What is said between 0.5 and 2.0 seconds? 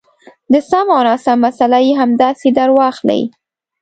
د سم او ناسم مساله یې